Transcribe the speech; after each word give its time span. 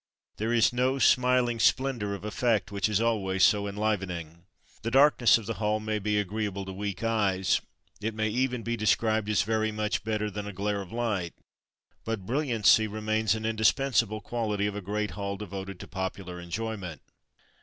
There 0.37 0.51
is 0.51 0.73
no 0.73 0.97
smiling 0.97 1.59
splendor 1.59 2.15
of 2.15 2.25
effect, 2.25 2.71
which 2.71 2.89
is 2.89 2.99
always 2.99 3.43
so 3.43 3.67
enlivening. 3.67 4.45
The 4.81 4.89
darkness 4.89 5.37
of 5.37 5.45
the 5.45 5.53
hall 5.61 5.79
may 5.79 5.99
be 5.99 6.17
agreeable 6.17 6.65
to 6.65 6.73
weak 6.73 7.03
eyes, 7.03 7.61
it 8.01 8.15
may 8.15 8.27
even 8.27 8.63
be 8.63 8.75
described 8.75 9.29
as 9.29 9.43
"very 9.43 9.71
much 9.71 10.03
better 10.03 10.31
than 10.31 10.47
a 10.47 10.53
glare 10.53 10.81
of 10.81 10.91
light," 10.91 11.35
but 12.03 12.25
brilliancy 12.25 12.87
remains 12.87 13.35
an 13.35 13.45
indispensable 13.45 14.21
quality 14.21 14.65
of 14.65 14.75
a 14.75 14.81
great 14.81 15.11
hall 15.11 15.37
devoted 15.37 15.79
to 15.81 15.87
popular 15.87 16.39
enjoyment. 16.39 17.03